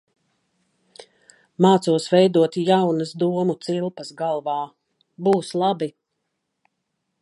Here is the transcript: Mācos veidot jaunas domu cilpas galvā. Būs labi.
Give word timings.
Mācos 1.65 2.07
veidot 2.15 2.57
jaunas 2.71 3.13
domu 3.25 3.59
cilpas 3.67 4.13
galvā. 4.23 4.59
Būs 5.29 5.57
labi. 5.65 5.95